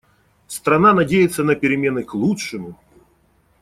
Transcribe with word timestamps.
Страна 0.47 0.93
надеется 0.95 1.43
на 1.43 1.53
перемены 1.53 2.01
к 2.03 2.15
лучшему. 2.15 2.75